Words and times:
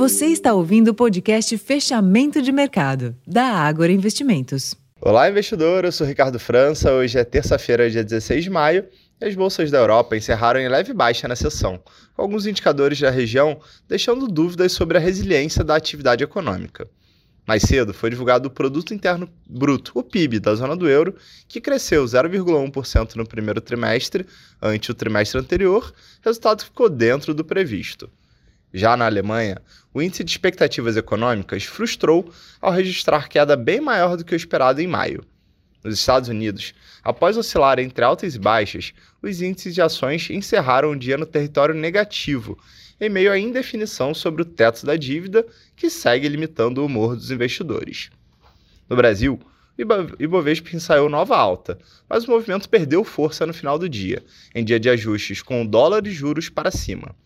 Você 0.00 0.28
está 0.28 0.54
ouvindo 0.54 0.88
o 0.88 0.94
podcast 0.94 1.58
Fechamento 1.58 2.40
de 2.40 2.50
Mercado, 2.50 3.14
da 3.26 3.44
Ágora 3.44 3.92
Investimentos. 3.92 4.74
Olá, 4.98 5.28
investidor. 5.28 5.84
Eu 5.84 5.92
sou 5.92 6.06
Ricardo 6.06 6.38
França. 6.38 6.90
Hoje 6.90 7.18
é 7.18 7.22
terça-feira, 7.22 7.90
dia 7.90 8.02
16 8.02 8.44
de 8.44 8.48
maio, 8.48 8.86
e 9.20 9.26
as 9.26 9.34
bolsas 9.34 9.70
da 9.70 9.76
Europa 9.76 10.16
encerraram 10.16 10.58
em 10.58 10.70
leve 10.70 10.94
baixa 10.94 11.28
na 11.28 11.36
sessão, 11.36 11.78
com 12.14 12.22
alguns 12.22 12.46
indicadores 12.46 12.98
da 12.98 13.10
região 13.10 13.60
deixando 13.86 14.26
dúvidas 14.26 14.72
sobre 14.72 14.96
a 14.96 15.00
resiliência 15.00 15.62
da 15.62 15.76
atividade 15.76 16.24
econômica. 16.24 16.88
Mais 17.46 17.60
cedo 17.64 17.92
foi 17.92 18.08
divulgado 18.08 18.48
o 18.48 18.50
Produto 18.50 18.94
Interno 18.94 19.28
Bruto, 19.46 19.92
o 19.94 20.02
PIB, 20.02 20.40
da 20.40 20.54
zona 20.54 20.74
do 20.74 20.88
euro, 20.88 21.14
que 21.46 21.60
cresceu 21.60 22.06
0,1% 22.06 23.16
no 23.16 23.26
primeiro 23.26 23.60
trimestre, 23.60 24.24
ante 24.62 24.90
o 24.90 24.94
trimestre 24.94 25.38
anterior, 25.38 25.92
resultado 26.24 26.60
que 26.60 26.70
ficou 26.70 26.88
dentro 26.88 27.34
do 27.34 27.44
previsto. 27.44 28.08
Já 28.72 28.96
na 28.96 29.06
Alemanha, 29.06 29.60
o 29.92 30.00
índice 30.00 30.22
de 30.22 30.30
expectativas 30.30 30.96
econômicas 30.96 31.64
frustrou 31.64 32.32
ao 32.60 32.72
registrar 32.72 33.28
queda 33.28 33.56
bem 33.56 33.80
maior 33.80 34.16
do 34.16 34.24
que 34.24 34.34
o 34.34 34.36
esperado 34.36 34.80
em 34.80 34.86
maio. 34.86 35.24
Nos 35.82 35.98
Estados 35.98 36.28
Unidos, 36.28 36.74
após 37.02 37.36
oscilar 37.36 37.80
entre 37.80 38.04
altas 38.04 38.34
e 38.34 38.38
baixas, 38.38 38.92
os 39.22 39.40
índices 39.40 39.74
de 39.74 39.82
ações 39.82 40.28
encerraram 40.30 40.92
o 40.92 40.96
dia 40.96 41.16
no 41.16 41.26
território 41.26 41.74
negativo, 41.74 42.58
em 43.00 43.08
meio 43.08 43.32
à 43.32 43.38
indefinição 43.38 44.14
sobre 44.14 44.42
o 44.42 44.44
teto 44.44 44.84
da 44.84 44.94
dívida, 44.94 45.44
que 45.74 45.88
segue 45.88 46.28
limitando 46.28 46.82
o 46.82 46.86
humor 46.86 47.16
dos 47.16 47.30
investidores. 47.30 48.10
No 48.88 48.94
Brasil, 48.94 49.40
o 49.78 50.22
Ibovespa 50.22 50.76
ensaiou 50.76 51.08
nova 51.08 51.36
alta, 51.36 51.78
mas 52.08 52.24
o 52.24 52.30
movimento 52.30 52.68
perdeu 52.68 53.02
força 53.02 53.46
no 53.46 53.54
final 53.54 53.78
do 53.78 53.88
dia, 53.88 54.22
em 54.54 54.62
dia 54.62 54.78
de 54.78 54.90
ajustes 54.90 55.40
com 55.40 55.62
o 55.62 55.66
dólar 55.66 56.06
e 56.06 56.10
juros 56.10 56.50
para 56.50 56.70
cima. 56.70 57.16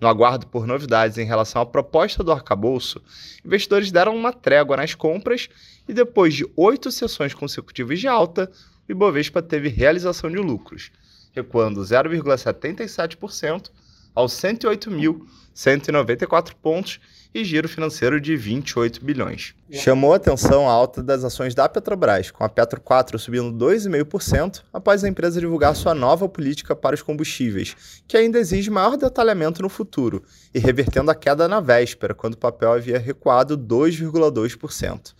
No 0.00 0.08
aguardo 0.08 0.46
por 0.46 0.66
novidades 0.66 1.16
em 1.16 1.24
relação 1.24 1.62
à 1.62 1.66
proposta 1.66 2.22
do 2.22 2.30
arcabouço, 2.30 3.00
investidores 3.44 3.90
deram 3.90 4.14
uma 4.14 4.32
trégua 4.32 4.76
nas 4.76 4.94
compras 4.94 5.48
e, 5.88 5.94
depois 5.94 6.34
de 6.34 6.46
oito 6.54 6.90
sessões 6.92 7.32
consecutivas 7.32 7.98
de 7.98 8.06
alta, 8.06 8.50
o 8.88 8.92
Ibovespa 8.92 9.40
teve 9.40 9.68
realização 9.68 10.30
de 10.30 10.36
lucros, 10.36 10.90
recuando 11.34 11.80
0,77% 11.80 13.70
aos 14.16 14.32
108.194 14.32 16.54
pontos 16.60 16.98
e 17.34 17.44
giro 17.44 17.68
financeiro 17.68 18.18
de 18.18 18.34
28 18.34 19.04
bilhões. 19.04 19.54
Chamou 19.70 20.14
atenção 20.14 20.66
a 20.66 20.72
alta 20.72 21.02
das 21.02 21.22
ações 21.22 21.54
da 21.54 21.68
Petrobras, 21.68 22.30
com 22.30 22.42
a 22.42 22.48
Petro 22.48 22.80
4 22.80 23.18
subindo 23.18 23.52
2,5% 23.52 24.62
após 24.72 25.04
a 25.04 25.08
empresa 25.08 25.38
divulgar 25.38 25.76
sua 25.76 25.94
nova 25.94 26.26
política 26.30 26.74
para 26.74 26.94
os 26.94 27.02
combustíveis, 27.02 28.00
que 28.08 28.16
ainda 28.16 28.38
exige 28.38 28.70
maior 28.70 28.96
detalhamento 28.96 29.60
no 29.60 29.68
futuro, 29.68 30.24
e 30.54 30.58
revertendo 30.58 31.10
a 31.10 31.14
queda 31.14 31.46
na 31.46 31.60
véspera, 31.60 32.14
quando 32.14 32.32
o 32.34 32.38
papel 32.38 32.72
havia 32.72 32.98
recuado 32.98 33.58
2,2%. 33.58 35.12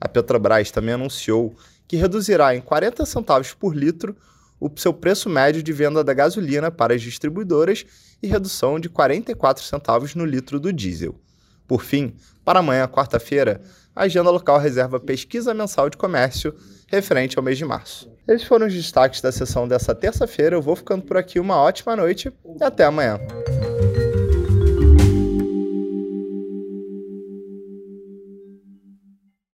A 0.00 0.08
Petrobras 0.08 0.72
também 0.72 0.94
anunciou 0.94 1.54
que 1.86 1.96
reduzirá 1.96 2.56
em 2.56 2.60
40 2.60 3.06
centavos 3.06 3.54
por 3.54 3.76
litro 3.76 4.16
o 4.60 4.70
seu 4.76 4.92
preço 4.92 5.30
médio 5.30 5.62
de 5.62 5.72
venda 5.72 6.04
da 6.04 6.12
gasolina 6.12 6.70
para 6.70 6.94
as 6.94 7.00
distribuidoras 7.00 7.86
e 8.22 8.26
redução 8.26 8.78
de 8.78 8.88
44 8.88 9.64
centavos 9.64 10.14
no 10.14 10.24
litro 10.24 10.60
do 10.60 10.72
diesel. 10.72 11.18
Por 11.66 11.82
fim, 11.82 12.14
para 12.44 12.58
amanhã, 12.58 12.86
quarta-feira, 12.86 13.60
a 13.94 14.02
agenda 14.02 14.30
local 14.30 14.58
reserva 14.58 15.00
pesquisa 15.00 15.54
mensal 15.54 15.88
de 15.88 15.96
comércio 15.96 16.54
referente 16.88 17.38
ao 17.38 17.44
mês 17.44 17.56
de 17.56 17.64
março. 17.64 18.10
Esses 18.26 18.46
foram 18.46 18.66
os 18.66 18.74
destaques 18.74 19.20
da 19.20 19.32
sessão 19.32 19.66
dessa 19.66 19.94
terça-feira. 19.94 20.56
Eu 20.56 20.62
vou 20.62 20.76
ficando 20.76 21.04
por 21.04 21.16
aqui. 21.16 21.40
Uma 21.40 21.56
ótima 21.56 21.96
noite 21.96 22.32
e 22.58 22.62
até 22.62 22.84
amanhã. 22.84 23.18